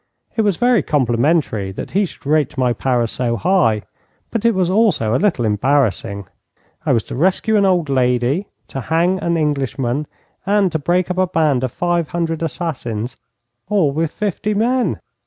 It 0.35 0.41
was 0.41 0.57
very 0.57 0.81
complimentary 0.81 1.71
that 1.73 1.91
he 1.91 2.05
should 2.05 2.25
rate 2.25 2.57
my 2.57 2.73
powers 2.73 3.11
so 3.11 3.35
high, 3.37 3.83
but 4.31 4.45
it 4.45 4.55
was 4.55 4.67
also 4.67 5.13
a 5.13 5.21
little 5.21 5.45
embarrassing. 5.45 6.25
I 6.87 6.91
was 6.91 7.03
to 7.03 7.15
rescue 7.15 7.55
an 7.55 7.67
old 7.67 7.87
lady, 7.87 8.47
to 8.69 8.81
hang 8.81 9.19
an 9.19 9.37
Englishman, 9.37 10.07
and 10.43 10.71
to 10.71 10.79
break 10.79 11.11
up 11.11 11.19
a 11.19 11.27
band 11.27 11.63
of 11.63 11.71
five 11.71 12.07
hundred 12.07 12.41
assassins 12.41 13.17
all 13.69 13.91
with 13.91 14.09
fifty 14.11 14.55
men. 14.55 14.99